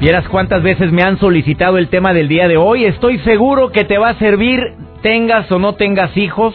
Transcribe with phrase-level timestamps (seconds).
[0.00, 2.84] Vieras cuántas veces me han solicitado el tema del día de hoy.
[2.84, 4.60] Estoy seguro que te va a servir,
[5.02, 6.54] tengas o no tengas hijos.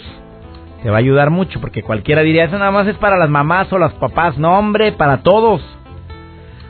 [0.81, 3.71] Te va a ayudar mucho, porque cualquiera diría, eso nada más es para las mamás
[3.73, 4.37] o las papás.
[4.37, 5.61] No, hombre, para todos.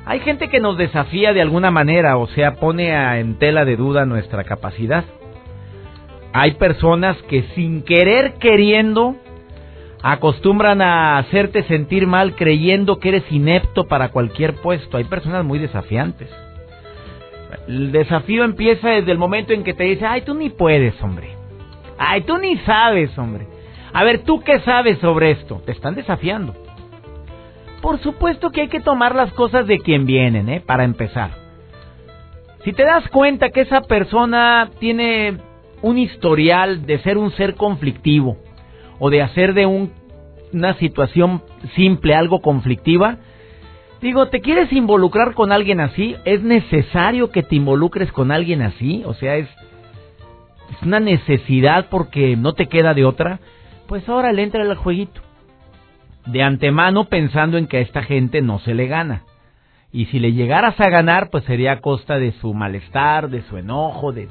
[0.08, 4.08] Hay gente que nos desafía de alguna manera, o sea, pone en tela de duda
[4.08, 5.04] nuestra capacidad.
[6.34, 9.16] Hay personas que sin querer queriendo
[10.02, 14.98] acostumbran a hacerte sentir mal creyendo que eres inepto para cualquier puesto.
[14.98, 16.32] Hay personas muy desafiantes.
[17.68, 21.30] El desafío empieza desde el momento en que te dice, ay, tú ni puedes, hombre.
[21.98, 23.48] Ay, tú ni sabes, hombre.
[23.94, 25.62] A ver, ¿tú qué sabes sobre esto?
[25.66, 26.56] Te están desafiando.
[27.82, 30.62] Por supuesto que hay que tomar las cosas de quien vienen, ¿eh?
[30.66, 31.32] Para empezar.
[32.64, 35.38] Si te das cuenta que esa persona tiene
[35.82, 38.38] un historial de ser un ser conflictivo
[39.00, 41.44] o de hacer de una situación
[41.76, 43.18] simple algo conflictiva,
[44.04, 46.18] Digo, ¿te quieres involucrar con alguien así?
[46.26, 49.02] ¿Es necesario que te involucres con alguien así?
[49.06, 49.48] O sea, es,
[50.72, 53.40] es una necesidad porque no te queda de otra.
[53.88, 55.22] Pues ahora le entra el jueguito.
[56.26, 59.24] De antemano pensando en que a esta gente no se le gana.
[59.94, 63.56] Y si le llegaras a ganar, pues sería a costa de su malestar, de su
[63.56, 64.28] enojo, de...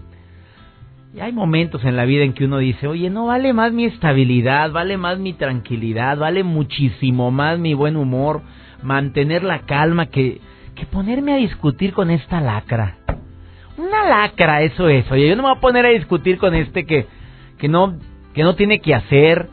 [1.15, 3.87] Y hay momentos en la vida en que uno dice, oye, no vale más mi
[3.87, 8.43] estabilidad, vale más mi tranquilidad, vale muchísimo más mi buen humor,
[8.83, 10.41] mantener la calma que,
[10.75, 12.97] que ponerme a discutir con esta lacra.
[13.77, 15.10] Una lacra, eso es.
[15.10, 17.06] Oye, yo no me voy a poner a discutir con este que,
[17.59, 17.98] que, no,
[18.34, 19.48] que no tiene que hacer,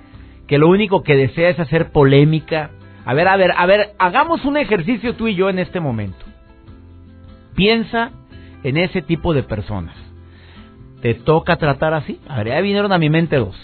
[0.47, 2.71] que lo único que desea es hacer polémica.
[3.05, 6.25] A ver, a ver, a ver, hagamos un ejercicio tú y yo en este momento.
[7.55, 8.11] Piensa
[8.63, 9.95] en ese tipo de personas.
[11.01, 12.19] ¿Te toca tratar así?
[12.27, 13.55] A ver, ya vinieron a mi mente dos.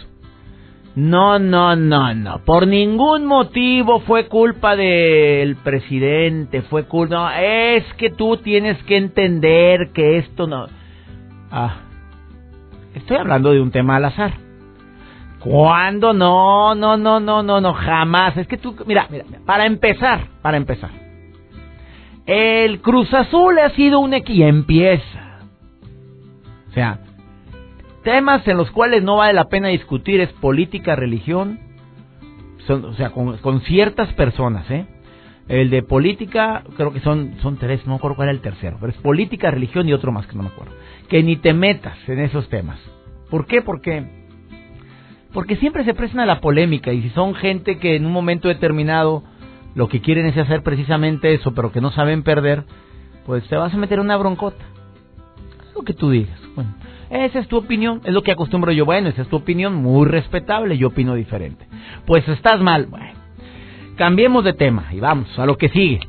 [0.96, 2.40] No, no, no, no.
[2.46, 7.16] Por ningún motivo fue culpa del presidente, fue culpa...
[7.16, 10.68] No, es que tú tienes que entender que esto no...
[11.52, 11.82] Ah,
[12.94, 14.34] estoy hablando de un tema al azar.
[15.40, 16.14] ¿Cuándo?
[16.14, 18.38] No, no, no, no, no, no, jamás.
[18.38, 20.90] Es que tú, mira, mira, para empezar, para empezar.
[22.26, 25.40] El Cruz Azul ha sido un equipo y empieza.
[26.70, 27.00] O sea,
[28.06, 31.60] Temas en los cuales no vale la pena discutir es política, religión,
[32.68, 34.86] son, o sea, con, ciertas personas, ¿eh?
[35.48, 38.78] El de política, creo que son, son tres, no me acuerdo cuál era el tercero,
[38.80, 40.74] pero es política, religión y otro más que no me acuerdo.
[41.10, 42.80] Que ni te metas en esos temas.
[43.32, 43.64] ¿Por qué?
[43.64, 44.06] Porque,
[45.34, 49.24] porque siempre se prestan la polémica y si son gente que en un momento determinado
[49.74, 52.66] lo que quieren es hacer precisamente eso, pero que no saben perder,
[53.26, 54.64] pues te vas a meter una broncota.
[55.74, 56.40] lo que tú digas.
[56.56, 56.76] Bueno,
[57.24, 58.86] esa es tu opinión, es lo que acostumbro yo.
[58.86, 61.66] Bueno, esa es tu opinión, muy respetable, yo opino diferente.
[62.06, 62.88] Pues estás mal.
[62.88, 63.14] Bueno,
[63.96, 66.00] cambiemos de tema y vamos a lo que sigue.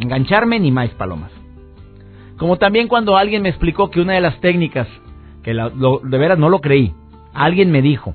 [0.00, 1.32] Engancharme ni más palomas.
[2.36, 4.86] Como también cuando alguien me explicó que una de las técnicas,
[5.42, 6.92] que de veras no lo creí,
[7.32, 8.14] alguien me dijo,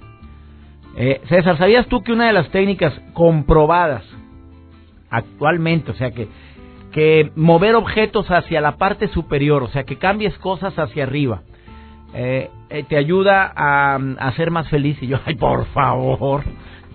[0.96, 4.03] eh, César, ¿sabías tú que una de las técnicas comprobadas
[5.09, 6.28] actualmente, o sea que,
[6.91, 11.41] que mover objetos hacia la parte superior, o sea que cambies cosas hacia arriba,
[12.14, 14.98] eh, eh, te ayuda a, ser más feliz.
[15.02, 16.44] Y yo, ay, por favor,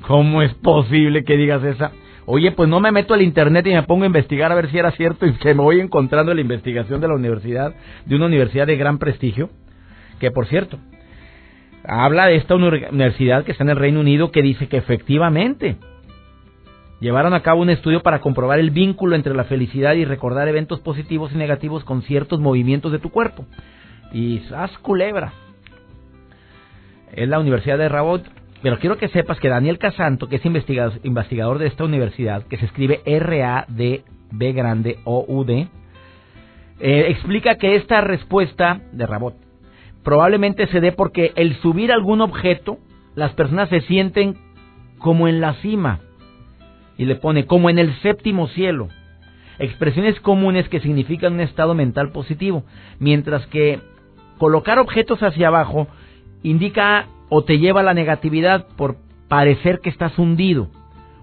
[0.06, 1.92] ¿cómo es posible que digas esa?
[2.26, 4.78] Oye, pues no me meto al internet y me pongo a investigar a ver si
[4.78, 7.74] era cierto y que me voy encontrando la investigación de la universidad,
[8.04, 9.48] de una universidad de gran prestigio,
[10.18, 10.78] que por cierto,
[11.84, 15.76] habla de esta universidad que está en el Reino Unido que dice que efectivamente
[16.98, 20.80] llevaron a cabo un estudio para comprobar el vínculo entre la felicidad y recordar eventos
[20.80, 23.44] positivos y negativos con ciertos movimientos de tu cuerpo
[24.12, 25.32] y haz culebra.
[27.12, 28.24] Es la Universidad de Rabot.
[28.62, 32.56] Pero quiero que sepas que Daniel Casanto, que es investigador, investigador de esta universidad, que
[32.56, 35.68] se escribe R-A-D-B grande O-U-D,
[36.80, 39.34] eh, explica que esta respuesta de Rabot
[40.02, 42.78] probablemente se dé porque el subir algún objeto,
[43.14, 44.36] las personas se sienten
[44.98, 46.00] como en la cima.
[46.98, 48.88] Y le pone como en el séptimo cielo.
[49.58, 52.64] Expresiones comunes que significan un estado mental positivo.
[52.98, 53.80] Mientras que
[54.38, 55.88] Colocar objetos hacia abajo
[56.42, 58.96] indica o te lleva a la negatividad por
[59.28, 60.68] parecer que estás hundido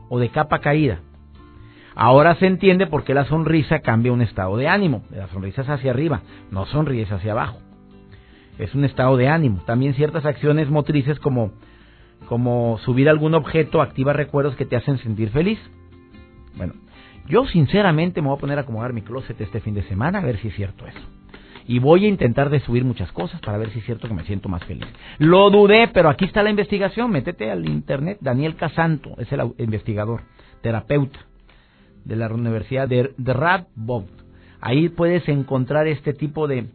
[0.10, 1.00] o de capa caída.
[1.96, 5.04] Ahora se entiende por qué la sonrisa cambia un estado de ánimo.
[5.12, 7.60] La sonrisa es hacia arriba, no sonríes hacia abajo.
[8.58, 9.62] Es un estado de ánimo.
[9.66, 11.52] También ciertas acciones motrices como,
[12.28, 15.60] como subir algún objeto activa recuerdos que te hacen sentir feliz.
[16.56, 16.74] Bueno,
[17.28, 20.26] yo sinceramente me voy a poner a acomodar mi closet este fin de semana a
[20.26, 21.23] ver si es cierto eso.
[21.68, 24.24] Y voy a intentar de subir muchas cosas para ver si es cierto que me
[24.24, 24.86] siento más feliz.
[25.18, 27.12] Lo dudé, pero aquí está la investigación.
[27.12, 28.18] Métete al internet.
[28.22, 30.22] Daniel Casanto es el investigador,
[30.62, 31.20] terapeuta
[32.04, 34.06] de la Universidad de, de Radboud.
[34.60, 36.68] Ahí puedes encontrar este tipo de,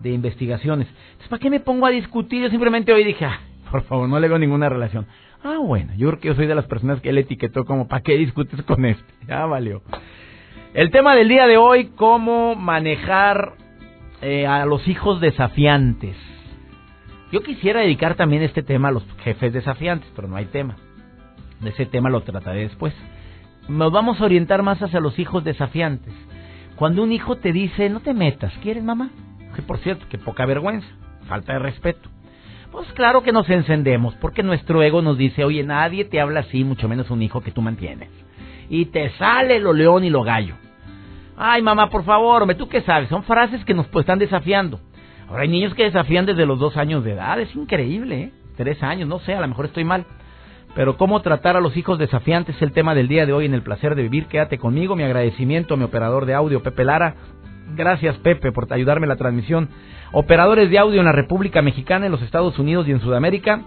[0.00, 0.88] de investigaciones.
[0.88, 2.42] Entonces, ¿para qué me pongo a discutir?
[2.42, 3.40] Yo simplemente hoy dije, ah,
[3.70, 5.06] por favor, no le veo ninguna relación.
[5.42, 8.02] Ah, bueno, yo creo que yo soy de las personas que él etiquetó como, ¿para
[8.02, 9.04] qué discutes con este?
[9.28, 9.82] Ya valió.
[10.74, 13.54] El tema del día de hoy, cómo manejar
[14.28, 16.16] eh, a los hijos desafiantes.
[17.30, 20.74] Yo quisiera dedicar también este tema a los jefes desafiantes, pero no hay tema.
[21.64, 22.92] Ese tema lo trataré después.
[23.68, 26.12] Nos vamos a orientar más hacia los hijos desafiantes.
[26.74, 29.10] Cuando un hijo te dice, no te metas, ¿quieres mamá?
[29.54, 30.88] Que por cierto, que poca vergüenza,
[31.28, 32.08] falta de respeto.
[32.72, 36.64] Pues claro que nos encendemos, porque nuestro ego nos dice, oye, nadie te habla así,
[36.64, 38.10] mucho menos un hijo que tú mantienes.
[38.68, 40.56] Y te sale lo león y lo gallo.
[41.36, 43.08] Ay, mamá, por favor, hombre, ¿tú qué sabes?
[43.08, 44.80] Son frases que nos pues, están desafiando.
[45.28, 48.32] Ahora hay niños que desafían desde los dos años de edad, es increíble, ¿eh?
[48.56, 50.06] Tres años, no sé, a lo mejor estoy mal.
[50.74, 53.54] Pero cómo tratar a los hijos desafiantes es el tema del día de hoy en
[53.54, 54.26] el placer de vivir.
[54.26, 57.14] Quédate conmigo, mi agradecimiento a mi operador de audio, Pepe Lara.
[57.74, 59.68] Gracias, Pepe, por ayudarme en la transmisión.
[60.12, 63.62] Operadores de audio en la República Mexicana, en los Estados Unidos y en Sudamérica,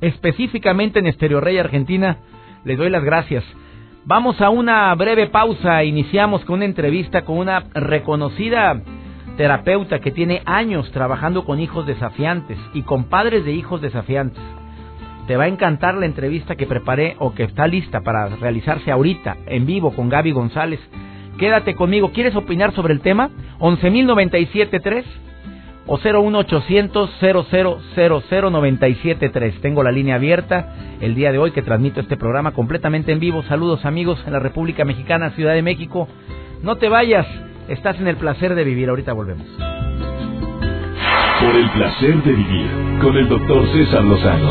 [0.00, 2.18] específicamente en Estereo Rey, Argentina,
[2.64, 3.44] les doy las gracias.
[4.08, 5.82] Vamos a una breve pausa.
[5.82, 8.80] Iniciamos con una entrevista con una reconocida
[9.36, 14.40] terapeuta que tiene años trabajando con hijos desafiantes y con padres de hijos desafiantes.
[15.26, 19.38] Te va a encantar la entrevista que preparé o que está lista para realizarse ahorita
[19.46, 20.78] en vivo con Gaby González.
[21.36, 22.12] Quédate conmigo.
[22.12, 23.30] ¿Quieres opinar sobre el tema?
[23.58, 25.02] 11.097.3
[25.86, 32.52] o 01800 00973 Tengo la línea abierta el día de hoy que transmito este programa
[32.52, 33.42] completamente en vivo.
[33.44, 36.08] Saludos amigos en la República Mexicana, Ciudad de México.
[36.62, 37.26] No te vayas,
[37.68, 38.88] estás en el placer de vivir.
[38.88, 39.46] Ahorita volvemos.
[41.40, 42.70] Por el placer de vivir
[43.02, 44.50] con el doctor César Lozano.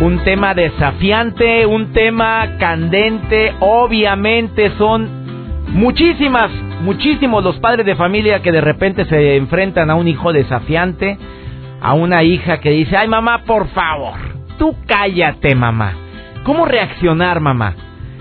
[0.00, 5.22] Un tema desafiante, un tema candente, obviamente son
[5.72, 6.50] Muchísimas,
[6.82, 11.16] muchísimos los padres de familia que de repente se enfrentan a un hijo desafiante,
[11.80, 14.14] a una hija que dice, ay mamá, por favor,
[14.58, 15.94] tú cállate mamá.
[16.44, 17.74] ¿Cómo reaccionar mamá?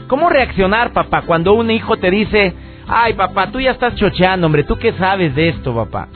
[0.07, 2.53] ¿Cómo reaccionar papá cuando un hijo te dice,
[2.87, 6.07] ay papá, tú ya estás chocheando, hombre, tú qué sabes de esto papá?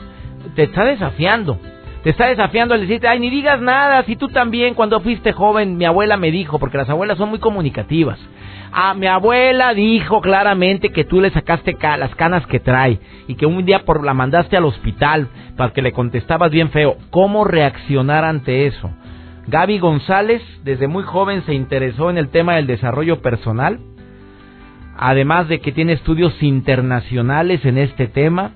[0.54, 1.58] Te está desafiando.
[2.06, 5.76] Te está desafiando al decirte, ay, ni digas nada, si tú también cuando fuiste joven,
[5.76, 8.16] mi abuela me dijo, porque las abuelas son muy comunicativas.
[8.70, 13.44] Ah, mi abuela dijo claramente que tú le sacaste las canas que trae y que
[13.44, 15.26] un día por la mandaste al hospital
[15.56, 16.96] para que le contestabas bien feo.
[17.10, 18.88] ¿Cómo reaccionar ante eso?
[19.48, 23.80] Gaby González desde muy joven se interesó en el tema del desarrollo personal,
[24.96, 28.52] además de que tiene estudios internacionales en este tema.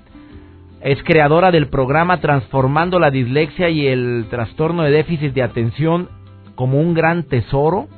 [0.82, 6.08] Es creadora del programa Transformando la Dislexia y el Trastorno de Déficit de Atención
[6.54, 7.88] como un gran tesoro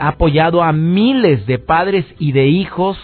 [0.00, 2.96] ha apoyado a miles de padres y de hijos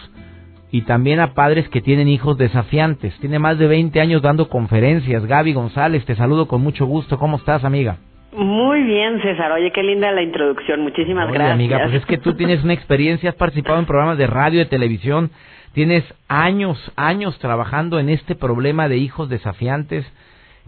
[0.70, 3.16] y también a padres que tienen hijos desafiantes.
[3.20, 5.24] Tiene más de 20 años dando conferencias.
[5.26, 7.16] Gaby González, te saludo con mucho gusto.
[7.16, 7.98] ¿Cómo estás, amiga?
[8.32, 9.52] Muy bien, César.
[9.52, 10.80] Oye, qué linda la introducción.
[10.80, 11.54] Muchísimas Oye, gracias.
[11.54, 14.66] amiga, pues es que tú tienes una experiencia, has participado en programas de radio, de
[14.66, 15.30] televisión,
[15.74, 20.06] tienes años, años trabajando en este problema de hijos desafiantes.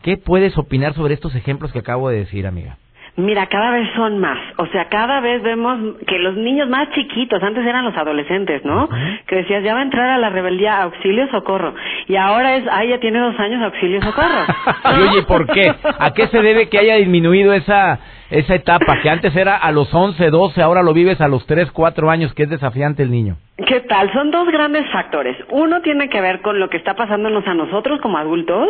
[0.02, 2.76] ¿Qué puedes opinar sobre estos ejemplos que acabo de decir, amiga?
[3.16, 4.38] Mira, cada vez son más.
[4.58, 8.90] O sea, cada vez vemos que los niños más chiquitos, antes eran los adolescentes, ¿no?
[9.26, 11.74] Que decías, ya va a entrar a la rebeldía auxilio socorro.
[12.08, 14.44] Y ahora es, ah, ya tiene dos años auxilio socorro.
[14.98, 15.72] y oye, ¿por qué?
[15.98, 19.92] ¿A qué se debe que haya disminuido esa esa etapa que antes era a los
[19.92, 23.36] 11, 12, ahora lo vives a los 3, 4 años, que es desafiante el niño?
[23.66, 24.12] ¿Qué tal?
[24.12, 25.34] Son dos grandes factores.
[25.48, 28.68] Uno tiene que ver con lo que está pasándonos a nosotros como adultos,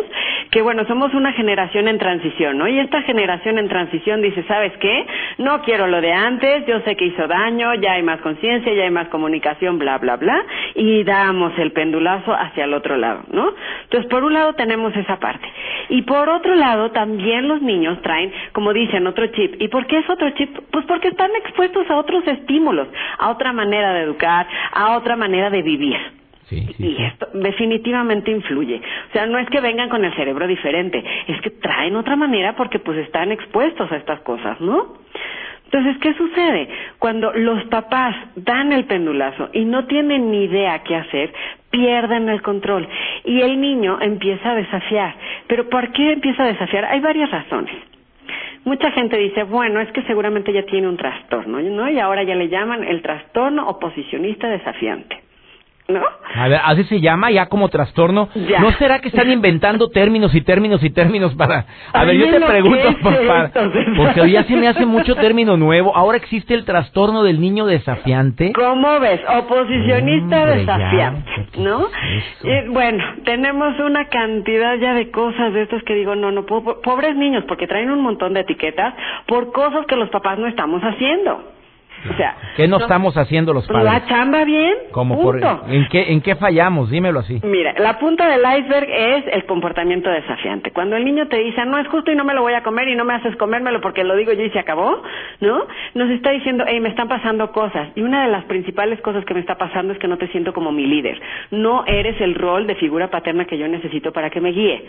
[0.49, 2.69] que bueno, somos una generación en transición, ¿no?
[2.69, 5.05] Y esta generación en transición dice, ¿sabes qué?
[5.39, 8.83] No quiero lo de antes, yo sé que hizo daño, ya hay más conciencia, ya
[8.83, 10.41] hay más comunicación, bla, bla, bla,
[10.73, 13.53] y damos el pendulazo hacia el otro lado, ¿no?
[13.83, 15.47] Entonces, por un lado tenemos esa parte.
[15.89, 19.46] Y por otro lado, también los niños traen, como dicen, otro chip.
[19.59, 20.57] ¿Y por qué es otro chip?
[20.71, 22.87] Pues porque están expuestos a otros estímulos,
[23.17, 25.97] a otra manera de educar, a otra manera de vivir.
[26.49, 28.81] y esto definitivamente influye.
[29.09, 32.55] O sea, no es que vengan con el cerebro diferente, es que traen otra manera
[32.55, 34.95] porque pues están expuestos a estas cosas, ¿no?
[35.65, 36.69] Entonces, ¿qué sucede?
[36.97, 41.33] Cuando los papás dan el pendulazo y no tienen ni idea qué hacer,
[41.69, 42.87] pierden el control
[43.25, 45.15] y el niño empieza a desafiar.
[45.47, 46.85] Pero ¿por qué empieza a desafiar?
[46.85, 47.75] Hay varias razones.
[48.67, 51.89] Mucha gente dice, bueno, es que seguramente ya tiene un trastorno, ¿no?
[51.89, 55.23] Y ahora ya le llaman el trastorno oposicionista desafiante.
[55.87, 56.01] ¿No?
[56.35, 58.29] A ver, así se llama ya como trastorno.
[58.59, 61.65] ¿No será que están inventando términos y términos y términos para...
[61.93, 63.51] A, ver, yo te pregunto, papá,
[63.95, 65.95] porque ya se me hace mucho término nuevo.
[65.95, 68.51] Ahora existe el trastorno del niño desafiante.
[68.53, 69.21] ¿Cómo ves?
[69.27, 71.87] Oposicionista desafiante, ¿no?
[72.69, 77.45] bueno, tenemos una cantidad ya de cosas de estos que digo, no, no, pobres niños,
[77.47, 78.93] porque traen un montón de etiquetas
[79.25, 81.57] por cosas que los papás no estamos haciendo.
[82.09, 83.85] O sea, ¿qué no, estamos haciendo los padres?
[83.85, 84.73] La chamba bien.
[84.91, 86.89] Como por, ¿en qué en qué fallamos?
[86.89, 87.39] Dímelo así.
[87.43, 90.71] Mira, la punta del iceberg es el comportamiento desafiante.
[90.71, 92.87] Cuando el niño te dice, "No es justo y no me lo voy a comer
[92.87, 95.01] y no me haces comérmelo porque lo digo yo y se acabó",
[95.41, 95.65] ¿no?
[95.95, 99.33] Nos está diciendo, "Hey, me están pasando cosas." Y una de las principales cosas que
[99.33, 101.19] me está pasando es que no te siento como mi líder.
[101.51, 104.85] No eres el rol de figura paterna que yo necesito para que me guíe.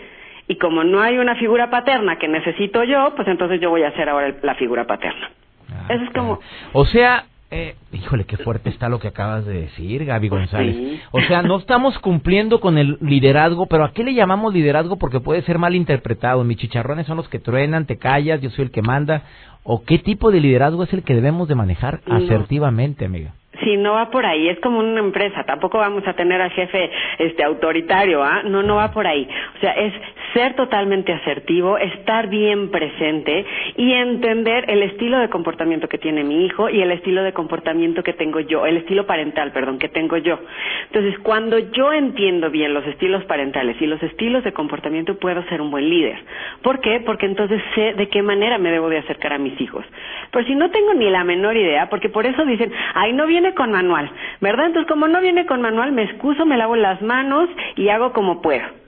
[0.47, 3.91] Y como no hay una figura paterna que necesito yo, pues entonces yo voy a
[3.91, 5.29] ser ahora la figura paterna.
[5.71, 6.39] Ah, Eso es como...
[6.73, 11.01] O sea, eh, híjole, qué fuerte está lo que acabas de decir, Gaby pues González.
[11.11, 14.97] O sea, no estamos cumpliendo con el liderazgo, pero ¿a qué le llamamos liderazgo?
[14.97, 16.43] Porque puede ser mal interpretado.
[16.43, 19.23] Mis chicharrones son los que truenan, te callas, yo soy el que manda.
[19.63, 23.33] ¿O qué tipo de liderazgo es el que debemos de manejar asertivamente, amiga?
[23.63, 26.89] Sí, no va por ahí, es como una empresa, tampoco vamos a tener al jefe
[27.17, 28.41] este autoritario, ¿ah?
[28.43, 29.27] No, no va por ahí.
[29.57, 29.93] O sea, es
[30.33, 36.45] ser totalmente asertivo, estar bien presente y entender el estilo de comportamiento que tiene mi
[36.45, 40.17] hijo y el estilo de comportamiento que tengo yo, el estilo parental, perdón, que tengo
[40.17, 40.39] yo.
[40.85, 45.61] Entonces, cuando yo entiendo bien los estilos parentales y los estilos de comportamiento, puedo ser
[45.61, 46.17] un buen líder.
[46.61, 47.01] ¿Por qué?
[47.05, 49.85] Porque entonces sé de qué manera me debo de acercar a mis hijos.
[50.31, 53.48] Pero si no tengo ni la menor idea, porque por eso dicen, ay, no viene
[53.53, 54.09] con manual,
[54.41, 54.67] ¿verdad?
[54.67, 58.41] Entonces, como no viene con manual, me excuso, me lavo las manos y hago como
[58.41, 58.78] puedo.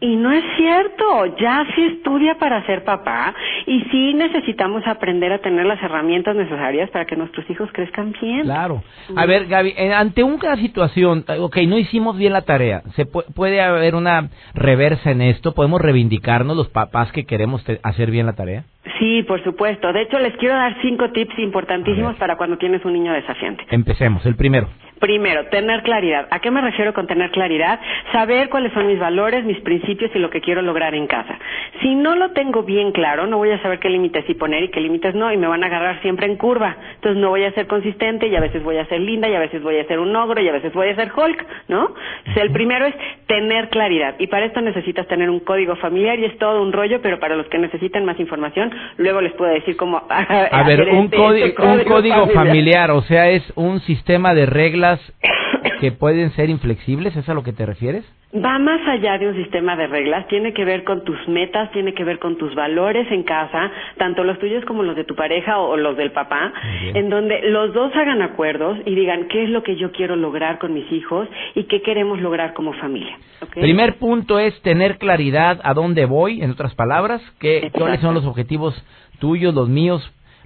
[0.00, 3.34] Y no es cierto, ya se estudia para ser papá
[3.66, 8.42] y sí necesitamos aprender a tener las herramientas necesarias para que nuestros hijos crezcan bien.
[8.42, 8.82] Claro.
[9.14, 13.60] A ver, Gaby, ante una situación, eh, ok, no hicimos bien la tarea, ¿se puede
[13.62, 15.54] haber una reversa en esto?
[15.54, 18.64] ¿Podemos reivindicarnos los papás que queremos hacer bien la tarea?
[18.98, 19.92] Sí, por supuesto.
[19.92, 23.64] De hecho, les quiero dar cinco tips importantísimos para cuando tienes un niño desafiante.
[23.70, 24.24] Empecemos.
[24.26, 24.68] El primero.
[25.00, 26.28] Primero, tener claridad.
[26.30, 27.80] ¿A qué me refiero con tener claridad?
[28.12, 31.38] Saber cuáles son mis valores, mis principios y lo que quiero lograr en casa.
[31.80, 34.68] Si no lo tengo bien claro, no voy a saber qué límites sí poner y
[34.68, 36.76] qué límites no, y me van a agarrar siempre en curva.
[36.94, 39.40] Entonces no voy a ser consistente y a veces voy a ser linda y a
[39.40, 41.94] veces voy a ser un ogro y a veces voy a ser Hulk, ¿no?
[42.36, 42.94] el primero es
[43.26, 44.16] tener claridad.
[44.18, 47.36] Y para esto necesitas tener un código familiar y es todo un rollo, pero para
[47.36, 50.02] los que necesitan más información, luego les puedo decir cómo...
[50.08, 55.00] A ver, un, este, este un código familiar, o sea, es un sistema de reglas
[55.80, 58.04] que pueden ser inflexibles, ¿es a lo que te refieres?
[58.34, 61.94] Va más allá de un sistema de reglas, tiene que ver con tus metas, tiene
[61.94, 65.58] que ver con tus valores en casa, tanto los tuyos como los de tu pareja
[65.58, 66.52] o, los del papá,
[66.94, 70.58] en donde los dos hagan acuerdos y digan qué es lo que yo quiero lograr
[70.58, 73.16] con mis hijos y qué queremos lograr como familia.
[73.54, 78.24] Primer punto es tener claridad a dónde voy, en otras palabras, qué, cuáles son los
[78.24, 78.74] objetivos
[79.20, 80.02] tuyos, los míos,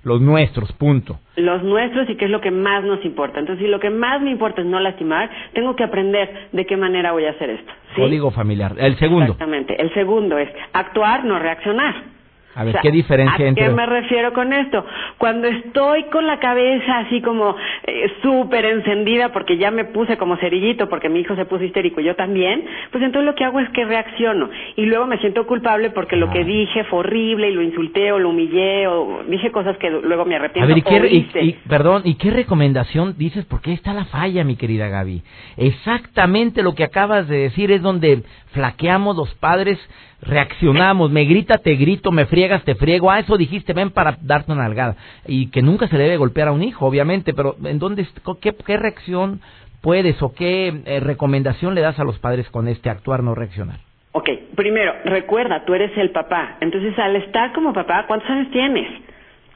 [0.09, 1.21] los nuestros, punto.
[1.37, 3.39] Los nuestros y qué es lo que más nos importa.
[3.39, 6.77] Entonces, si lo que más me importa es no lastimar, tengo que aprender de qué
[6.77, 7.73] manera voy a hacer esto.
[7.95, 8.75] Código familiar.
[8.79, 9.33] El segundo.
[9.33, 9.81] Exactamente.
[9.81, 12.18] El segundo es actuar, no reaccionar.
[12.59, 13.67] A ver, ¿qué diferencia ¿a entre...?
[13.67, 14.85] qué me refiero con esto?
[15.17, 17.55] Cuando estoy con la cabeza así como
[17.87, 22.01] eh, súper encendida porque ya me puse como cerillito porque mi hijo se puso histérico
[22.01, 25.47] y yo también, pues entonces lo que hago es que reacciono y luego me siento
[25.47, 29.53] culpable porque lo que dije fue horrible y lo insulté o lo humillé o dije
[29.53, 30.65] cosas que luego me arrepiento.
[30.65, 33.45] A ver, ¿y qué, y, perdón, ¿y qué recomendación dices?
[33.45, 35.23] Porque está la falla, mi querida Gaby.
[35.57, 39.79] Exactamente lo que acabas de decir es donde flaqueamos los padres
[40.21, 44.53] reaccionamos, me grita, te grito, me friegas, te friego, ah, eso dijiste, ven para darte
[44.53, 44.97] una nalgada.
[45.27, 48.07] Y que nunca se debe golpear a un hijo, obviamente, pero ¿en dónde,
[48.41, 49.41] qué, qué reacción
[49.83, 53.81] puedes o qué eh, recomendación le das a los padres con este actuar no reaccionar?
[54.13, 56.57] Ok, primero, recuerda, tú eres el papá.
[56.61, 58.89] Entonces, al estar como papá, ¿cuántos años tienes?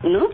[0.03, 0.29] ¿no?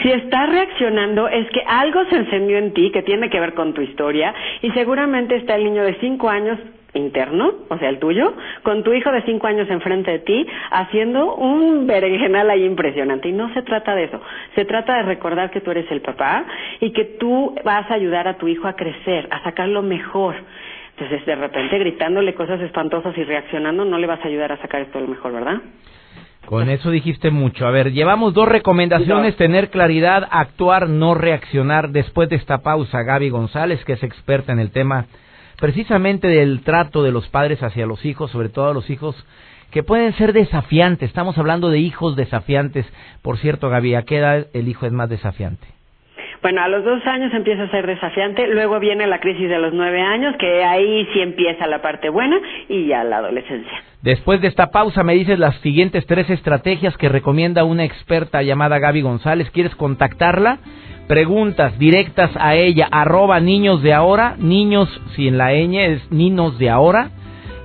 [0.00, 3.74] Si estás reaccionando es que algo se encendió en ti que tiene que ver con
[3.74, 6.56] tu historia y seguramente está el niño de cinco años
[6.98, 11.34] interno, o sea, el tuyo, con tu hijo de cinco años enfrente de ti, haciendo
[11.36, 13.28] un berenjenal ahí impresionante.
[13.28, 14.20] Y no se trata de eso.
[14.54, 16.44] Se trata de recordar que tú eres el papá
[16.80, 20.34] y que tú vas a ayudar a tu hijo a crecer, a sacar lo mejor.
[20.98, 24.82] Entonces, de repente, gritándole cosas espantosas y reaccionando, no le vas a ayudar a sacar
[24.82, 25.60] esto lo mejor, ¿verdad?
[26.44, 27.66] Con eso dijiste mucho.
[27.66, 31.90] A ver, llevamos dos recomendaciones, tener claridad, actuar, no reaccionar.
[31.90, 35.06] Después de esta pausa, Gaby González, que es experta en el tema
[35.60, 39.16] precisamente del trato de los padres hacia los hijos, sobre todo a los hijos
[39.70, 41.08] que pueden ser desafiantes.
[41.08, 42.86] Estamos hablando de hijos desafiantes.
[43.22, 45.77] Por cierto, Gaby, ¿a qué edad el hijo es más desafiante?
[46.42, 49.72] Bueno, a los dos años empieza a ser desafiante, luego viene la crisis de los
[49.72, 53.82] nueve años, que ahí sí empieza la parte buena y ya la adolescencia.
[54.02, 58.78] Después de esta pausa me dices las siguientes tres estrategias que recomienda una experta llamada
[58.78, 59.50] Gaby González.
[59.50, 60.58] ¿Quieres contactarla?
[61.08, 66.70] Preguntas directas a ella, arroba niños de ahora, niños sin la ñ es niños de
[66.70, 67.10] ahora,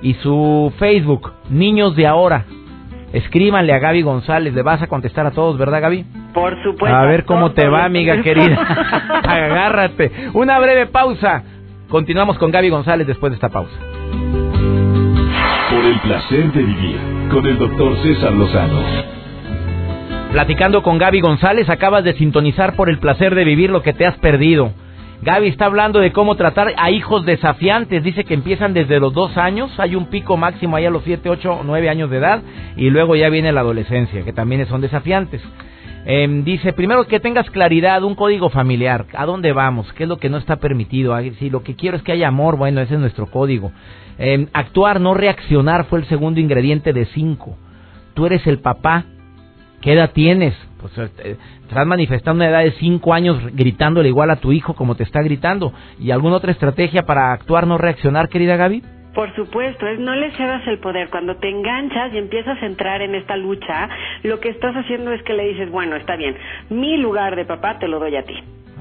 [0.02, 2.46] y su Facebook, niños de ahora.
[3.14, 6.04] Escríbanle a Gaby González, le vas a contestar a todos, ¿verdad Gaby?
[6.34, 6.96] Por supuesto.
[6.96, 8.56] A ver cómo te va, amiga querida.
[9.22, 10.10] Agárrate.
[10.32, 11.44] Una breve pausa.
[11.88, 13.72] Continuamos con Gaby González después de esta pausa.
[15.70, 16.98] Por el placer de vivir
[17.30, 18.82] con el doctor César Lozano.
[20.32, 24.06] Platicando con Gaby González, acabas de sintonizar por el placer de vivir lo que te
[24.06, 24.72] has perdido.
[25.24, 28.04] Gaby está hablando de cómo tratar a hijos desafiantes.
[28.04, 29.72] Dice que empiezan desde los dos años.
[29.80, 32.42] Hay un pico máximo ahí a los siete, ocho, nueve años de edad.
[32.76, 35.40] Y luego ya viene la adolescencia, que también son desafiantes.
[36.04, 39.06] Em, dice, primero que tengas claridad, un código familiar.
[39.14, 39.90] ¿A dónde vamos?
[39.94, 41.18] ¿Qué es lo que no está permitido?
[41.38, 43.72] Si lo que quiero es que haya amor, bueno, ese es nuestro código.
[44.18, 47.56] Em, actuar, no reaccionar, fue el segundo ingrediente de cinco.
[48.12, 49.04] Tú eres el papá.
[49.80, 50.54] ¿Qué edad tienes?
[50.84, 51.36] Pues eh,
[51.66, 55.22] estás manifestando una edad de cinco años gritándole igual a tu hijo como te está
[55.22, 55.72] gritando.
[55.98, 58.82] ¿Y alguna otra estrategia para actuar, no reaccionar, querida Gaby?
[59.14, 61.08] Por supuesto, es no le cedas el poder.
[61.08, 63.88] Cuando te enganchas y empiezas a entrar en esta lucha,
[64.24, 66.36] lo que estás haciendo es que le dices, bueno, está bien,
[66.68, 68.34] mi lugar de papá te lo doy a ti.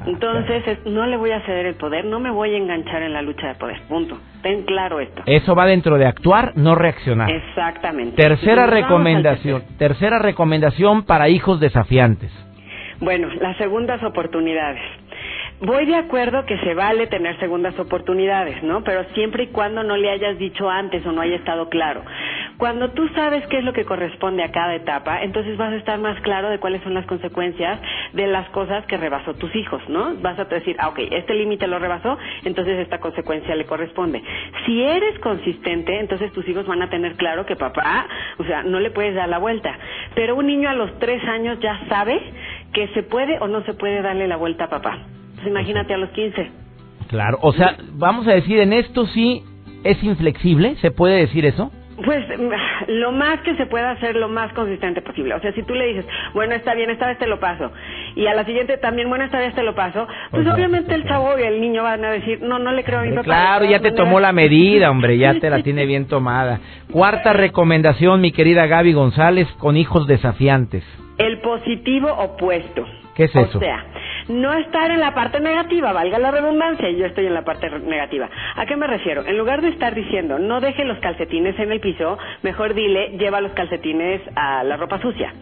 [0.04, 3.14] Ah, Entonces, no le voy a ceder el poder, no me voy a enganchar en
[3.14, 3.80] la lucha de poder.
[3.88, 4.18] Punto.
[4.42, 5.24] Ten claro esto.
[5.26, 7.30] Eso va dentro de actuar, no reaccionar.
[7.32, 8.16] Exactamente.
[8.16, 12.32] Tercera recomendación, tercera recomendación para hijos desafiantes.
[13.00, 14.82] Bueno, las segundas oportunidades.
[15.62, 18.84] Voy de acuerdo que se vale tener segundas oportunidades, ¿no?
[18.84, 22.04] Pero siempre y cuando no le hayas dicho antes o no haya estado claro.
[22.58, 26.00] Cuando tú sabes qué es lo que corresponde a cada etapa, entonces vas a estar
[26.00, 27.80] más claro de cuáles son las consecuencias
[28.14, 30.16] de las cosas que rebasó tus hijos, ¿no?
[30.22, 34.22] Vas a decir, ah, ok, este límite lo rebasó, entonces esta consecuencia le corresponde.
[34.66, 38.80] Si eres consistente, entonces tus hijos van a tener claro que papá, o sea, no
[38.80, 39.78] le puedes dar la vuelta.
[40.14, 42.22] Pero un niño a los tres años ya sabe
[42.72, 45.00] que se puede o no se puede darle la vuelta a papá.
[45.44, 46.52] Pues imagínate a los 15.
[47.10, 49.44] Claro, o sea, vamos a decir, en esto sí
[49.84, 51.70] es inflexible, ¿se puede decir eso?
[52.06, 52.26] Pues
[52.88, 55.36] lo más que se pueda hacer lo más consistente posible.
[55.36, 57.72] O sea, si tú le dices, bueno, está bien, esta vez te lo paso,
[58.16, 61.38] y a la siguiente también, bueno, esta vez te lo paso, pues, obviamente el chavo
[61.38, 63.24] y el niño van a decir, no, no le creo a mi papá.
[63.24, 66.62] Claro, ya te tomó la medida, hombre, ya te la tiene bien tomada.
[66.90, 70.86] Cuarta recomendación, mi querida Gaby González, con hijos desafiantes.
[71.18, 72.86] El positivo opuesto.
[73.14, 73.58] ¿Qué es eso?
[73.58, 73.86] O sea,
[74.28, 77.70] no estar en la parte negativa, valga la redundancia, y yo estoy en la parte
[77.70, 78.30] negativa.
[78.56, 79.26] ¿A qué me refiero?
[79.26, 83.42] En lugar de estar diciendo, no deje los calcetines en el piso, mejor dile, lleva
[83.42, 85.34] los calcetines a la ropa sucia.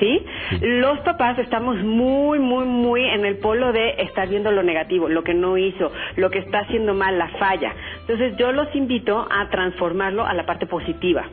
[0.00, 0.24] ¿Sí?
[0.60, 5.22] Los papás estamos muy, muy, muy en el polo de estar viendo lo negativo, lo
[5.22, 7.72] que no hizo, lo que está haciendo mal, la falla.
[8.00, 11.26] Entonces yo los invito a transformarlo a la parte positiva.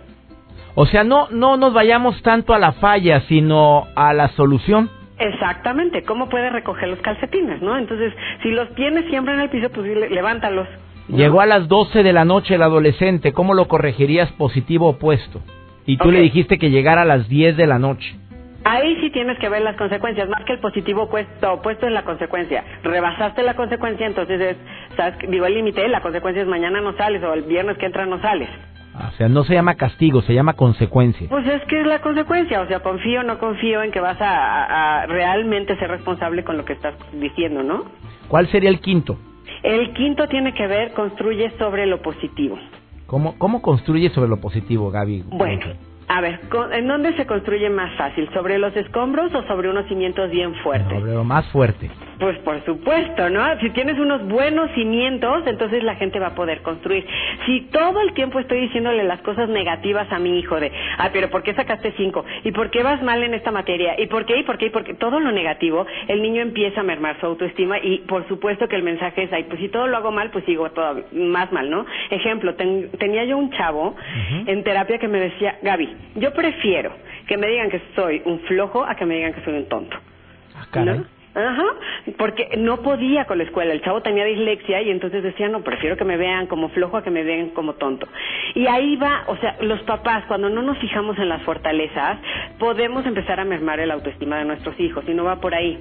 [0.75, 4.89] O sea, no, no nos vayamos tanto a la falla, sino a la solución.
[5.19, 7.77] Exactamente, ¿cómo puede recoger los calcetines, no?
[7.77, 10.67] Entonces, si los tienes siempre en el piso, pues levántalos.
[11.09, 15.41] Llegó a las 12 de la noche el adolescente, ¿cómo lo corregirías positivo opuesto?
[15.85, 18.15] Y tú le dijiste que llegara a las 10 de la noche.
[18.63, 22.03] Ahí sí tienes que ver las consecuencias, más que el positivo opuesto, opuesto es la
[22.03, 22.63] consecuencia.
[22.83, 24.57] Rebasaste la consecuencia, entonces es,
[24.95, 25.17] ¿sabes?
[25.29, 28.21] digo el límite, la consecuencia es mañana no sales o el viernes que entra no
[28.21, 28.49] sales.
[28.95, 31.29] O sea, no se llama castigo, se llama consecuencia.
[31.29, 34.17] Pues es que es la consecuencia, o sea, confío o no confío en que vas
[34.19, 37.85] a, realmente ser responsable con lo que estás diciendo, ¿no?
[38.27, 39.17] ¿Cuál sería el quinto?
[39.63, 42.57] El quinto tiene que ver, construye sobre lo positivo.
[43.05, 45.23] ¿Cómo, cómo construye sobre lo positivo, Gaby?
[45.27, 45.65] Bueno,
[46.07, 46.39] a ver,
[46.71, 48.29] ¿en dónde se construye más fácil?
[48.33, 50.99] ¿Sobre los escombros o sobre unos cimientos bien fuertes?
[50.99, 51.89] Sobre lo más fuerte.
[52.19, 53.57] Pues por supuesto, ¿no?
[53.61, 57.05] Si tienes unos buenos cimientos, entonces la gente va a poder construir.
[57.45, 61.29] Si todo el tiempo estoy diciéndole las cosas negativas a mi hijo de, ah, pero
[61.29, 62.25] ¿por qué sacaste cinco?
[62.43, 63.95] ¿Y por qué vas mal en esta materia?
[63.97, 64.37] ¿Y por qué?
[64.37, 64.65] ¿Y por qué?
[64.65, 64.95] ¿Y por qué?
[64.95, 68.83] Todo lo negativo, el niño empieza a mermar su autoestima y por supuesto que el
[68.83, 71.85] mensaje es, ay, pues si todo lo hago mal, pues sigo todo más mal, ¿no?
[72.09, 73.95] Ejemplo, tenía yo un chavo
[74.45, 76.91] en terapia que me decía, Gaby, yo prefiero
[77.27, 79.97] que me digan que soy un flojo a que me digan que soy un tonto.
[80.55, 80.65] Ah,
[81.35, 81.63] Ajá,
[82.17, 85.95] porque no podía con la escuela, el chavo tenía dislexia y entonces decía, no, prefiero
[85.95, 88.07] que me vean como flojo a que me vean como tonto.
[88.55, 92.17] Y ahí va, o sea, los papás, cuando no nos fijamos en las fortalezas,
[92.57, 95.77] podemos empezar a mermar el autoestima de nuestros hijos y no va por ahí.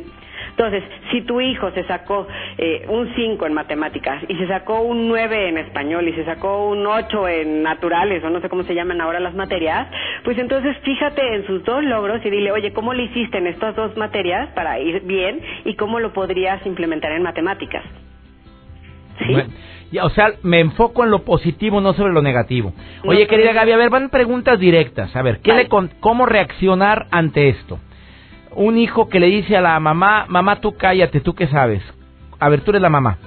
[0.59, 5.07] Entonces, si tu hijo se sacó eh, un 5 en matemáticas y se sacó un
[5.07, 8.75] 9 en español y se sacó un 8 en naturales o no sé cómo se
[8.75, 9.87] llaman ahora las materias,
[10.25, 13.77] pues entonces fíjate en sus dos logros y dile, oye, ¿cómo le hiciste en estas
[13.77, 17.85] dos materias para ir bien y cómo lo podrías implementar en matemáticas?
[19.21, 19.99] ¿Sí?
[20.03, 22.73] o sea, me enfoco en lo positivo, no sobre lo negativo.
[23.05, 25.15] Oye, querida Gaby, a ver, van preguntas directas.
[25.15, 25.69] A ver, ¿qué le
[26.01, 27.79] ¿cómo reaccionar ante esto?
[28.53, 31.83] Un hijo que le dice a la mamá, mamá tú cállate, tú qué sabes.
[32.39, 33.19] A ver, tú eres la mamá.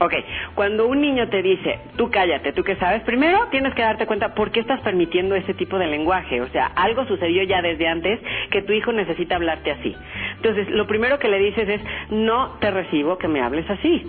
[0.00, 0.12] Ok,
[0.54, 4.34] cuando un niño te dice, tú cállate, tú qué sabes, primero tienes que darte cuenta
[4.34, 6.40] por qué estás permitiendo ese tipo de lenguaje.
[6.40, 9.96] O sea, algo sucedió ya desde antes que tu hijo necesita hablarte así.
[10.36, 14.02] Entonces, lo primero que le dices es, no te recibo que me hables así.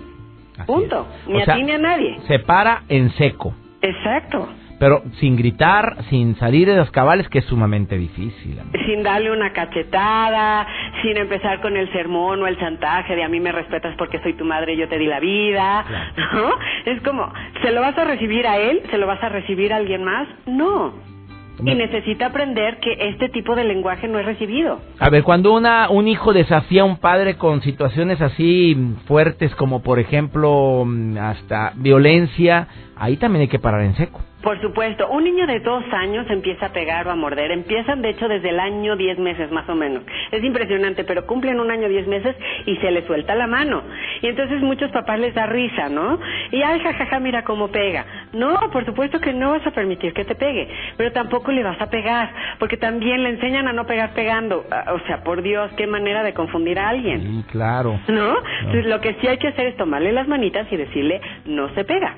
[0.66, 1.06] Punto.
[1.28, 2.18] Ni a ti ni a nadie.
[2.26, 3.54] Se para en seco.
[3.80, 4.48] Exacto
[4.78, 8.60] pero sin gritar, sin salir de los cabales, que es sumamente difícil.
[8.86, 10.66] Sin darle una cachetada,
[11.02, 14.34] sin empezar con el sermón o el chantaje de a mí me respetas porque soy
[14.34, 15.84] tu madre y yo te di la vida,
[16.34, 16.50] ¿no?
[16.84, 18.82] Es como, ¿se lo vas a recibir a él?
[18.90, 20.28] ¿Se lo vas a recibir a alguien más?
[20.46, 21.16] No.
[21.64, 24.78] Y necesita aprender que este tipo de lenguaje no es recibido.
[24.98, 29.82] A ver, cuando una, un hijo desafía a un padre con situaciones así fuertes como
[29.82, 34.20] por ejemplo mm, hasta violencia, ahí también hay que parar en seco.
[34.42, 37.50] Por supuesto, un niño de dos años empieza a pegar o a morder.
[37.50, 40.04] Empiezan, de hecho, desde el año diez meses más o menos.
[40.30, 43.82] Es impresionante, pero cumplen un año diez meses y se le suelta la mano.
[44.22, 46.20] Y entonces muchos papás les da risa, ¿no?
[46.52, 48.06] Y ay, jajaja, mira cómo pega.
[48.34, 51.80] No, por supuesto que no vas a permitir que te pegue, pero tampoco le vas
[51.80, 54.64] a pegar, porque también le enseñan a no pegar pegando.
[54.70, 57.20] Ah, o sea, por Dios, qué manera de confundir a alguien.
[57.20, 57.98] Sí, claro.
[58.06, 58.36] ¿No?
[58.60, 61.84] Entonces lo que sí hay que hacer es tomarle las manitas y decirle, no se
[61.84, 62.14] pega.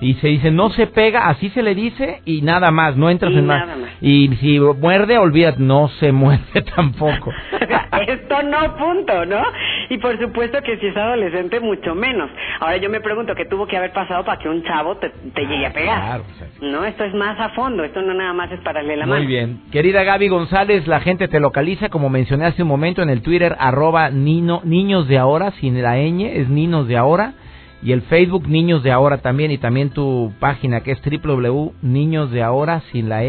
[0.00, 3.32] Y se dice, no se pega, así se le dice y nada más, no entras
[3.32, 3.64] en más.
[4.00, 7.32] Y si muerde, olvídate, no se muerde tampoco.
[8.06, 9.42] Esto no, punto, ¿no?
[9.88, 12.30] Y por supuesto que si es adolescente, mucho menos.
[12.60, 15.66] Ahora yo me pregunto, ¿qué tuvo que haber pasado para que un chavo te, llegue
[15.66, 16.00] a pegar?
[16.00, 16.24] Claro,
[16.60, 19.16] No, esto es más a fondo, esto no nada más es para la mano.
[19.16, 19.62] Muy bien.
[19.70, 23.56] Querida Gaby González, la gente te localiza, como mencioné hace un momento, en el Twitter,
[23.58, 27.34] arroba nino, niños de ahora, sin la ñ, es niños de ahora
[27.82, 33.08] y el Facebook Niños de Ahora también y también tu página que es www.niñosdeahora sin
[33.08, 33.22] la.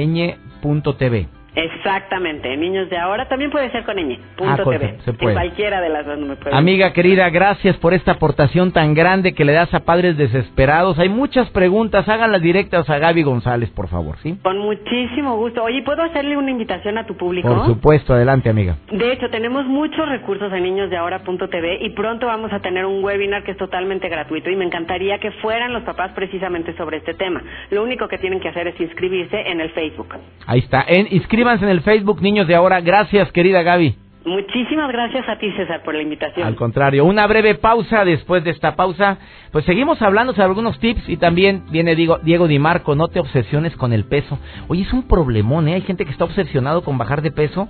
[1.56, 4.20] Exactamente, niños de ahora también puede ser con ñ.
[4.36, 4.98] Punto ah, TV.
[5.06, 5.34] Se puede.
[5.34, 6.56] cualquiera de las dos me puede.
[6.56, 11.00] Amiga querida, gracias por esta aportación tan grande que le das a padres desesperados.
[11.00, 14.38] Hay muchas preguntas, háganlas directas a Gaby González, por favor, ¿sí?
[14.44, 15.64] Con muchísimo gusto.
[15.64, 17.48] Oye, ¿puedo hacerle una invitación a tu público?
[17.48, 18.78] Por supuesto, adelante, amiga.
[18.92, 23.52] De hecho, tenemos muchos recursos en niñosdeahora.tv y pronto vamos a tener un webinar que
[23.52, 27.42] es totalmente gratuito y me encantaría que fueran los papás precisamente sobre este tema.
[27.72, 30.16] Lo único que tienen que hacer es inscribirse en el Facebook.
[30.46, 31.08] Ahí está, en
[31.54, 32.82] en el Facebook Niños de Ahora.
[32.82, 33.96] Gracias, querida Gaby.
[34.26, 36.48] Muchísimas gracias a ti, César, por la invitación.
[36.48, 38.04] Al contrario, una breve pausa.
[38.04, 39.20] Después de esta pausa,
[39.52, 43.20] pues seguimos hablando sobre algunos tips y también viene Diego, Diego Di Marco, no te
[43.20, 44.40] obsesiones con el peso.
[44.68, 45.76] Oye, es un problemón, ¿eh?
[45.76, 47.68] Hay gente que está obsesionado con bajar de peso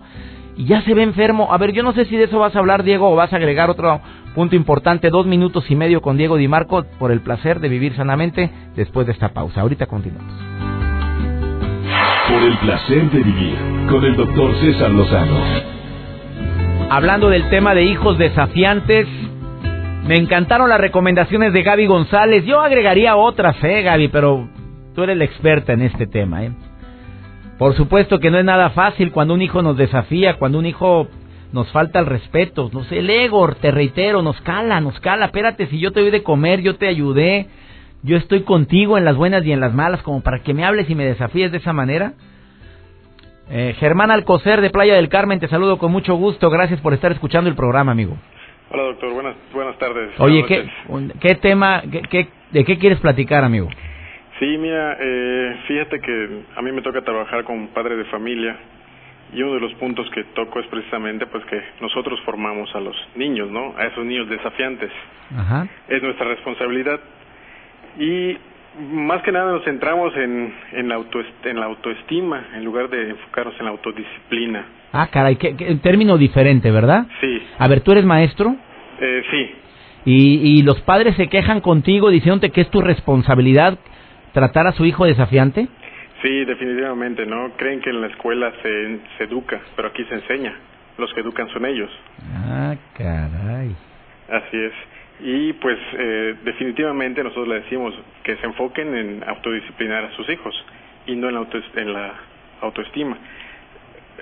[0.56, 1.52] y ya se ve enfermo.
[1.52, 3.36] A ver, yo no sé si de eso vas a hablar, Diego, o vas a
[3.36, 4.00] agregar otro
[4.34, 5.10] punto importante.
[5.10, 9.06] Dos minutos y medio con Diego Di Marco por el placer de vivir sanamente después
[9.06, 9.60] de esta pausa.
[9.60, 10.55] Ahorita continuamos.
[12.36, 13.56] Por el placer de vivir
[13.90, 15.40] con el doctor César Lozano.
[16.90, 19.08] Hablando del tema de hijos desafiantes,
[20.06, 22.44] me encantaron las recomendaciones de Gaby González.
[22.44, 24.50] Yo agregaría otras, eh, Gaby, pero
[24.94, 26.52] tú eres la experta en este tema, eh.
[27.58, 31.08] Por supuesto que no es nada fácil cuando un hijo nos desafía, cuando un hijo
[31.54, 35.28] nos falta el respeto, no sé, el ego, te reitero, nos cala, nos cala.
[35.28, 37.48] Espérate, si yo te doy de comer, yo te ayudé,
[38.04, 40.90] yo estoy contigo en las buenas y en las malas, como para que me hables
[40.90, 42.14] y me desafíes de esa manera.
[43.50, 46.50] Eh, Germán Alcocer de Playa del Carmen, te saludo con mucho gusto.
[46.50, 48.18] Gracias por estar escuchando el programa, amigo.
[48.72, 49.14] Hola, doctor.
[49.14, 50.20] Buenas, buenas tardes.
[50.20, 50.70] Oye, ¿qué,
[51.20, 53.70] ¿qué, tema, qué, de qué quieres platicar, amigo?
[54.40, 58.58] Sí, mira, eh, fíjate que a mí me toca trabajar con padre de familia
[59.34, 62.96] y uno de los puntos que toco es precisamente pues que nosotros formamos a los
[63.16, 63.76] niños, ¿no?
[63.78, 64.92] A esos niños desafiantes.
[65.38, 65.68] Ajá.
[65.88, 67.00] Es nuestra responsabilidad
[68.00, 68.38] y
[68.78, 71.00] más que nada nos centramos en, en, la,
[71.46, 74.66] en la autoestima en lugar de enfocarnos en la autodisciplina.
[74.92, 77.06] Ah, caray, que, término diferente, ¿verdad?
[77.22, 77.42] Sí.
[77.58, 78.56] A ver, ¿tú eres maestro?
[79.00, 79.52] Eh, sí.
[80.06, 83.78] ¿Y, ¿Y los padres se quejan contigo diciéndote que es tu responsabilidad
[84.34, 85.68] tratar a su hijo desafiante?
[86.22, 87.52] Sí, definitivamente, ¿no?
[87.58, 90.54] Creen que en la escuela se, se educa, pero aquí se enseña.
[90.98, 91.90] los que educan son ellos.
[92.34, 93.76] Ah, caray.
[94.30, 94.74] Así es.
[95.20, 100.54] Y pues eh, definitivamente nosotros le decimos que se enfoquen en autodisciplinar a sus hijos
[101.08, 102.14] y no en la, en la
[102.62, 103.18] autoestima.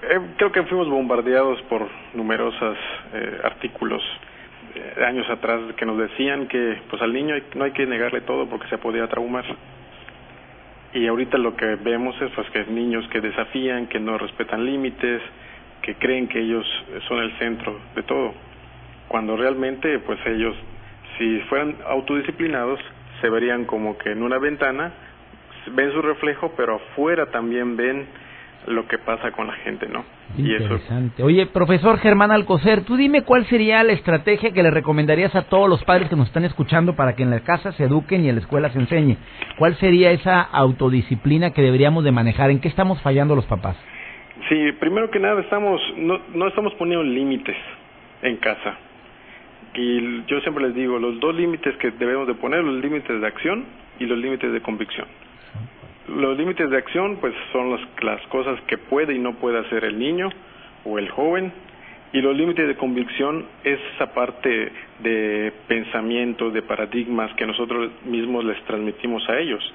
[0.01, 2.77] Eh, creo que fuimos bombardeados por numerosos
[3.13, 4.01] eh, artículos
[4.75, 8.47] eh, años atrás que nos decían que pues al niño no hay que negarle todo
[8.47, 9.45] porque se podía traumar.
[10.93, 15.21] Y ahorita lo que vemos es pues que niños que desafían, que no respetan límites,
[15.81, 16.65] que creen que ellos
[17.07, 18.33] son el centro de todo,
[19.07, 20.55] cuando realmente pues ellos
[21.17, 22.79] si fueran autodisciplinados
[23.21, 24.91] se verían como que en una ventana
[25.71, 28.05] ven su reflejo, pero afuera también ven
[28.67, 30.05] lo que pasa con la gente, ¿no?
[30.37, 31.21] Interesante.
[31.21, 35.69] Oye, profesor Germán Alcocer, tú dime cuál sería la estrategia que le recomendarías a todos
[35.69, 38.35] los padres que nos están escuchando para que en la casa se eduquen y en
[38.35, 39.17] la escuela se enseñe.
[39.57, 42.51] ¿Cuál sería esa autodisciplina que deberíamos de manejar?
[42.51, 43.77] ¿En qué estamos fallando los papás?
[44.49, 47.55] Sí, primero que nada estamos no, no estamos poniendo límites
[48.21, 48.77] en casa.
[49.75, 53.27] Y yo siempre les digo, los dos límites que debemos de poner, los límites de
[53.27, 53.65] acción
[53.99, 55.07] y los límites de convicción.
[56.07, 59.83] Los límites de acción, pues son las, las cosas que puede y no puede hacer
[59.85, 60.29] el niño
[60.85, 61.51] o el joven,
[62.13, 68.45] y los límites de convicción es esa parte de pensamiento, de paradigmas que nosotros mismos
[68.45, 69.73] les transmitimos a ellos.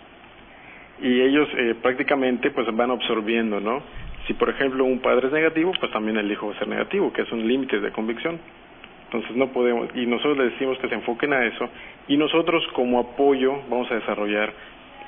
[1.03, 3.83] Y ellos eh, prácticamente pues van absorbiendo, ¿no?
[4.29, 7.13] Si por ejemplo un padre es negativo, pues también el hijo va a ser negativo,
[7.13, 8.39] que son límites de convicción.
[9.11, 11.69] Entonces no podemos, y nosotros les decimos que se enfoquen a eso,
[12.09, 14.53] y nosotros como apoyo vamos a desarrollar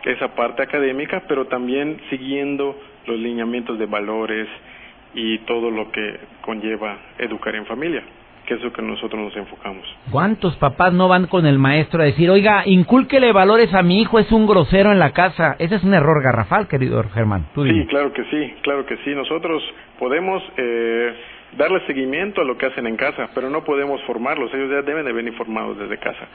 [0.05, 4.49] esa parte académica, pero también siguiendo los lineamientos de valores
[5.15, 8.03] y todo lo que conlleva educar en familia,
[8.47, 9.85] que es lo que nosotros nos enfocamos.
[10.11, 14.19] ¿Cuántos papás no van con el maestro a decir, oiga, incúlquele valores a mi hijo,
[14.19, 15.57] es un grosero en la casa?
[15.59, 17.45] Ese es un error garrafal, querido Germán.
[17.55, 19.15] sí, claro que sí, claro que sí.
[19.15, 19.63] Nosotros
[19.99, 20.43] podemos...
[20.57, 21.15] Eh,
[21.57, 25.05] darle seguimiento a lo que hacen en casa, pero no podemos formarlos, ellos ya deben
[25.05, 26.29] de venir formados desde casa.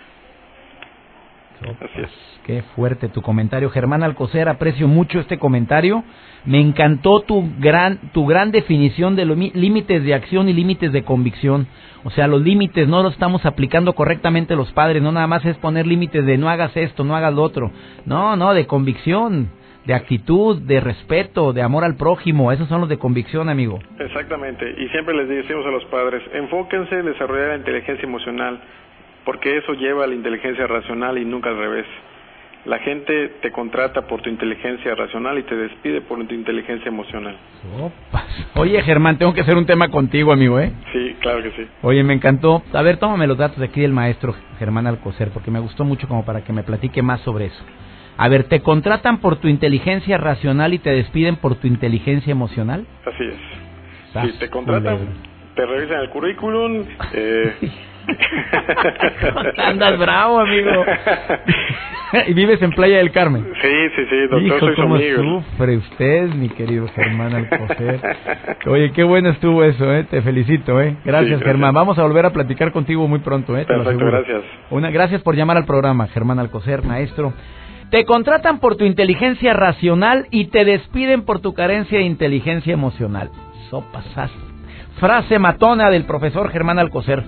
[1.61, 2.09] Así es.
[2.45, 6.03] Qué fuerte tu comentario, Germán Alcocer, aprecio mucho este comentario.
[6.43, 11.03] Me encantó tu gran tu gran definición de los límites de acción y límites de
[11.03, 11.67] convicción.
[12.03, 15.57] O sea, los límites no los estamos aplicando correctamente los padres, no nada más es
[15.57, 17.71] poner límites de no hagas esto, no hagas lo otro.
[18.05, 19.49] No, no, de convicción
[19.85, 22.51] de actitud, de respeto, de amor al prójimo.
[22.51, 23.79] Esos son los de convicción, amigo.
[23.99, 24.75] Exactamente.
[24.77, 28.59] Y siempre les decimos a los padres, enfóquense en desarrollar la inteligencia emocional,
[29.23, 31.85] porque eso lleva a la inteligencia racional y nunca al revés.
[32.65, 37.37] La gente te contrata por tu inteligencia racional y te despide por tu inteligencia emocional.
[38.55, 40.71] Oye, Germán, tengo que hacer un tema contigo, amigo, ¿eh?
[40.91, 41.67] Sí, claro que sí.
[41.83, 42.63] Oye, me encantó.
[42.73, 46.07] A ver, tómame los datos de aquí del maestro Germán Alcocer, porque me gustó mucho
[46.07, 47.63] como para que me platique más sobre eso.
[48.17, 52.85] A ver, ¿te contratan por tu inteligencia racional y te despiden por tu inteligencia emocional?
[53.05, 54.31] Así es.
[54.31, 54.99] Si te contratan,
[55.55, 56.85] te revisan el currículum.
[57.13, 57.53] Eh...
[59.57, 60.85] Andas bravo, amigo.
[62.27, 63.45] y vives en Playa del Carmen.
[63.61, 67.99] Sí, sí, sí, doctor, Hijo, soy ¿cómo sufre usted, mi querido Germán Alcocer?
[68.67, 70.05] Oye, qué bueno estuvo eso, ¿eh?
[70.09, 70.95] Te felicito, ¿eh?
[71.03, 71.73] Gracias, Germán.
[71.73, 73.65] Vamos a volver a platicar contigo muy pronto, ¿eh?
[73.65, 74.43] Perfecto, gracias.
[74.69, 77.33] Una, gracias por llamar al programa, Germán Alcocer, maestro.
[77.91, 83.29] Te contratan por tu inteligencia racional y te despiden por tu carencia de inteligencia emocional.
[83.69, 84.05] Sopas.
[84.99, 87.23] Frase matona del profesor Germán Alcocer.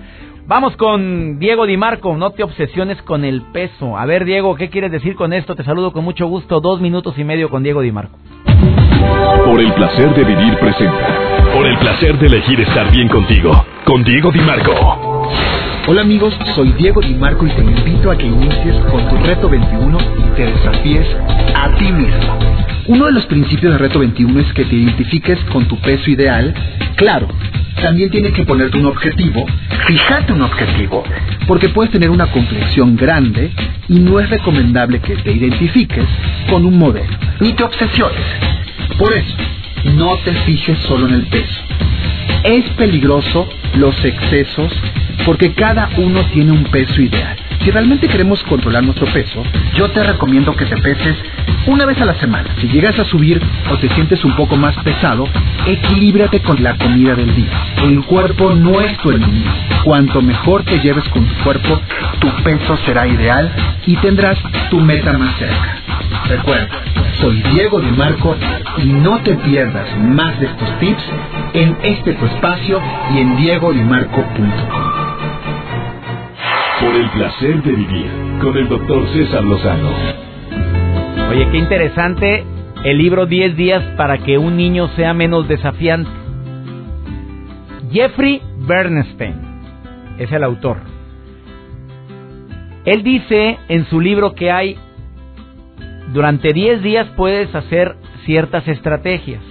[0.46, 3.98] Vamos con Diego Di Marco, no te obsesiones con el peso.
[3.98, 5.54] A ver, Diego, ¿qué quieres decir con esto?
[5.54, 6.60] Te saludo con mucho gusto.
[6.60, 8.18] Dos minutos y medio con Diego Di Marco.
[9.44, 11.52] Por el placer de vivir presenta.
[11.52, 13.52] Por el placer de elegir estar bien contigo.
[13.84, 15.28] Con Diego Di Marco.
[15.90, 19.48] Hola amigos, soy Diego Di Marco y te invito a que inicies con tu reto
[19.48, 21.06] 21 y te desafíes
[21.54, 22.38] a ti mismo.
[22.88, 26.52] Uno de los principios del reto 21 es que te identifiques con tu peso ideal.
[26.96, 27.26] Claro,
[27.80, 29.46] también tienes que ponerte un objetivo,
[29.86, 31.04] fijarte un objetivo,
[31.46, 33.50] porque puedes tener una complexión grande
[33.88, 36.04] y no es recomendable que te identifiques
[36.50, 38.20] con un modelo, ni te obsesiones.
[38.98, 39.34] Por eso,
[39.84, 41.60] no te fijes solo en el peso.
[42.44, 44.72] Es peligroso los excesos
[45.24, 47.36] porque cada uno tiene un peso ideal.
[47.62, 49.42] Si realmente queremos controlar nuestro peso,
[49.74, 51.16] yo te recomiendo que te peses
[51.66, 52.48] una vez a la semana.
[52.60, 55.28] Si llegas a subir o te sientes un poco más pesado,
[55.66, 57.50] equilíbrate con la comida del día.
[57.82, 59.50] El cuerpo no es tu enemigo.
[59.84, 61.80] Cuanto mejor te lleves con tu cuerpo,
[62.20, 63.52] tu peso será ideal
[63.86, 64.38] y tendrás
[64.70, 65.76] tu meta más cerca.
[66.28, 66.68] Recuerda,
[67.20, 68.36] soy Diego de Marco
[68.78, 71.02] y no te pierdas más de estos tips
[71.52, 72.80] en este tu espacio
[73.14, 74.50] y en diegodimarco.com.
[76.80, 79.90] Por el placer de vivir con el doctor César Lozano.
[81.30, 82.44] Oye, qué interesante
[82.84, 86.10] el libro 10 días para que un niño sea menos desafiante.
[87.90, 89.34] Jeffrey Bernstein
[90.18, 90.78] es el autor.
[92.84, 94.78] Él dice en su libro que hay,
[96.12, 99.42] durante 10 días puedes hacer ciertas estrategias.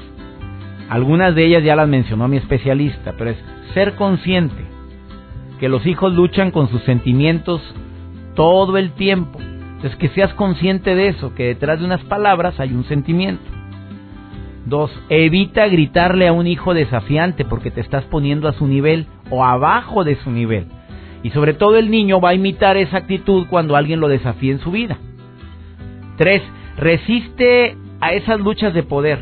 [0.89, 3.37] Algunas de ellas ya las mencionó mi especialista, pero es
[3.73, 4.65] ser consciente
[5.59, 7.61] que los hijos luchan con sus sentimientos
[8.35, 9.39] todo el tiempo.
[9.39, 13.43] Entonces que seas consciente de eso, que detrás de unas palabras hay un sentimiento.
[14.65, 19.45] Dos, evita gritarle a un hijo desafiante porque te estás poniendo a su nivel o
[19.45, 20.65] abajo de su nivel.
[21.23, 24.59] Y sobre todo el niño va a imitar esa actitud cuando alguien lo desafíe en
[24.59, 24.97] su vida.
[26.17, 26.41] Tres,
[26.77, 29.19] resiste a esas luchas de poder.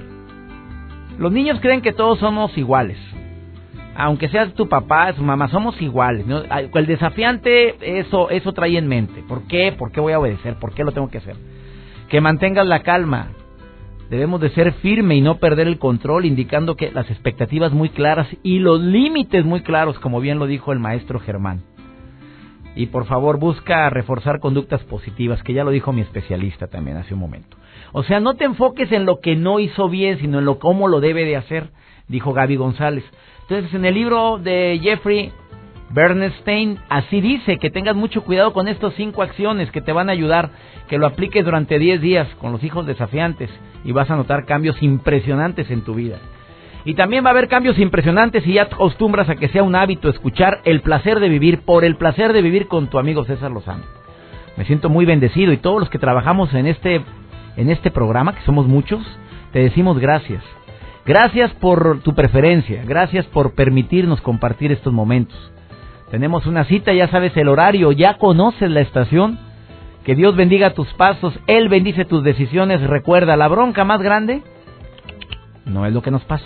[1.19, 2.97] Los niños creen que todos somos iguales.
[3.97, 6.25] Aunque seas tu papá, su mamá, somos iguales.
[6.73, 9.23] El desafiante, eso, eso trae en mente.
[9.27, 9.73] ¿Por qué?
[9.77, 10.55] ¿Por qué voy a obedecer?
[10.55, 11.35] ¿Por qué lo tengo que hacer?
[12.09, 13.29] Que mantengas la calma.
[14.09, 18.27] Debemos de ser firme y no perder el control, indicando que las expectativas muy claras
[18.43, 21.63] y los límites muy claros, como bien lo dijo el maestro Germán.
[22.75, 27.13] Y por favor, busca reforzar conductas positivas, que ya lo dijo mi especialista también hace
[27.13, 27.57] un momento.
[27.93, 30.87] O sea, no te enfoques en lo que no hizo bien, sino en lo cómo
[30.87, 31.69] lo debe de hacer,
[32.07, 33.05] dijo Gaby González.
[33.43, 35.31] Entonces, en el libro de Jeffrey
[35.91, 40.13] Bernstein, así dice que tengas mucho cuidado con estas cinco acciones que te van a
[40.13, 40.49] ayudar,
[40.89, 43.49] que lo apliques durante 10 días con los hijos desafiantes
[43.83, 46.17] y vas a notar cambios impresionantes en tu vida.
[46.85, 50.07] Y también va a haber cambios impresionantes si ya acostumbras a que sea un hábito
[50.07, 53.83] escuchar el placer de vivir por el placer de vivir con tu amigo César Lozano.
[54.55, 57.01] Me siento muy bendecido y todos los que trabajamos en este
[57.57, 59.01] en este programa, que somos muchos,
[59.51, 60.43] te decimos gracias.
[61.05, 65.37] Gracias por tu preferencia, gracias por permitirnos compartir estos momentos.
[66.11, 69.39] Tenemos una cita, ya sabes el horario, ya conoces la estación.
[70.03, 72.81] Que Dios bendiga tus pasos, Él bendice tus decisiones.
[72.81, 74.43] Recuerda, la bronca más grande
[75.65, 76.45] no es lo que nos pasa